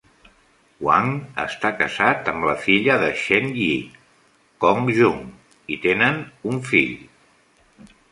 Wang 0.85 1.09
està 1.41 1.69
casat 1.81 2.31
amb 2.31 2.47
la 2.49 2.55
filla 2.63 2.95
de 3.03 3.09
Chen 3.23 3.45
Yi, 3.57 3.67
Cong 4.65 4.89
Jun, 5.01 5.21
i 5.75 5.77
tenen 5.85 6.19
un 6.53 6.59
fill. 6.71 6.97